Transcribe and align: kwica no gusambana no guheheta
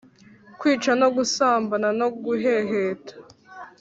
kwica 0.59 0.91
no 1.01 1.07
gusambana 1.15 1.87
no 1.99 2.07
guheheta 2.23 3.13